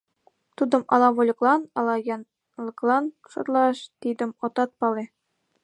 [0.57, 5.03] Тудым ала вольыклан, ала янлыклан шотлаш— тидым отат пале.